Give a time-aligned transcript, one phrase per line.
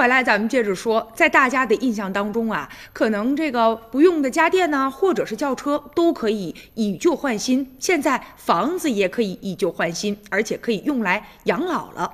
[0.00, 7.76] 回来，咱们接着说，在大家的印象当中啊，可能这个不用的家电呢，或者是轿车，都可以以旧换新。
[7.78, 12.10] 现在房子也可以以旧换新，而且可以用来养老了。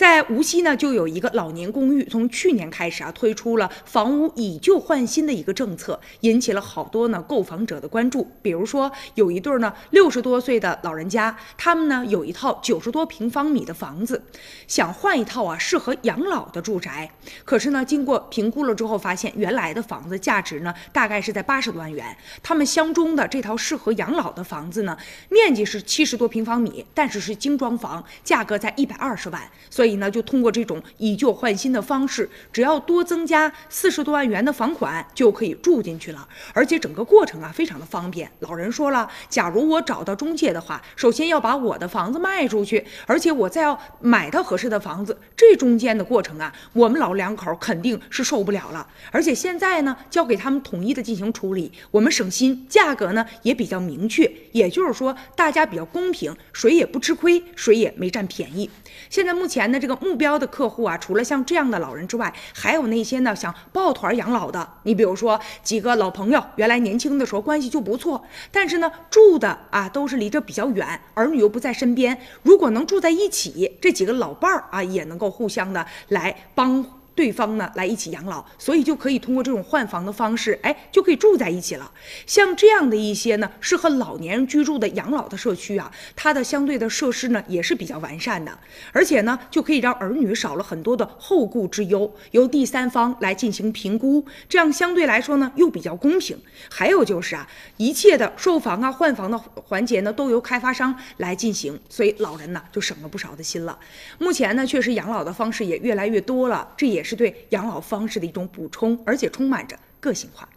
[0.00, 8.26] 在无锡呢，就有一个老年公寓，从去年开始啊，推出了房屋以旧换新的一个政策，引起了好多呢购房者的关注。
[8.40, 14.22] 比如说，有一对呢六十多岁的老人家，他们呢有一套九十多平方米的房子，
[14.66, 17.10] 想换一套啊适合养老的住宅。
[17.44, 24.96] 可是呢，经过评估了之后，发现原来的房子价值呢大概是在八十多万元，他们相中的这套适合养老的房子呢，
[25.28, 29.89] 面积是七十多平方米，但是是精装房，价格在一百二十万，所以。
[29.90, 36.28] 所以呢，就通过这种以旧换新的方式，只要多增加四十多万元的房款，就可以住进去了。
[36.54, 38.30] 而且整个过程啊，非常的方便。
[38.38, 48.86] 老人说了，假如我找到中介的话，首先要把我的房子卖出去，而且我再要买到合适的房子，这中间的过程啊，我们老两口肯定是受不了了。
[49.10, 58.70] 而且现在呢，交给他们统一的进行处理，我们省心，价格呢也比较明确，也就是说大家比较公平，谁也不吃亏，谁也没占便宜。
[59.08, 59.79] 现在目前呢。
[59.80, 64.68] 这个目标的客户啊，除了像这样的老人之外，还有那些呢想抱团养老的。
[64.82, 72.20] 你比如说几个老朋友，原来年轻的时候关系就不错，但是呢住的啊都是离着比较远，儿女又不在身边。
[72.42, 76.99] 如果能住在一起，这几个老伴儿啊也能够互相的来帮。
[77.14, 81.90] 对方呢来一起养老，所以就可以通过这种换房的方式，哎，就可以住在一起了。
[82.26, 88.58] 像这样的一些呢适合老年人居住的养老的社区啊，它的相对的设施呢也是比较完善的，
[88.92, 96.38] 而且呢就可以让儿女少了很多的后顾之忧，由第三方来进行评估，这样相对来说呢又比较公平。
[96.70, 103.78] 还有就是啊，一切的售房啊换房的环节呢都由开发商来进行，所以老人呢就省了不少的心了。
[104.18, 107.09] 目前呢确实养老的方式也越来越多了，这也是。
[107.10, 110.48] 是对养老方式的一种补充，而且充满着个性化。